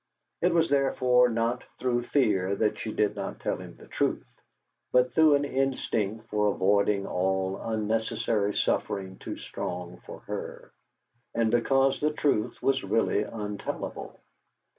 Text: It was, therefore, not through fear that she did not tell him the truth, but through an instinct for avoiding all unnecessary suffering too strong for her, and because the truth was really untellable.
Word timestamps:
It 0.41 0.51
was, 0.51 0.67
therefore, 0.67 1.29
not 1.29 1.63
through 1.77 2.05
fear 2.05 2.55
that 2.55 2.79
she 2.79 2.91
did 2.91 3.15
not 3.15 3.39
tell 3.39 3.57
him 3.57 3.75
the 3.75 3.85
truth, 3.85 4.25
but 4.91 5.13
through 5.13 5.35
an 5.35 5.45
instinct 5.45 6.25
for 6.31 6.47
avoiding 6.47 7.05
all 7.05 7.61
unnecessary 7.61 8.55
suffering 8.55 9.19
too 9.19 9.37
strong 9.37 9.99
for 10.03 10.21
her, 10.21 10.71
and 11.35 11.51
because 11.51 11.99
the 11.99 12.13
truth 12.13 12.63
was 12.63 12.83
really 12.83 13.21
untellable. 13.21 14.19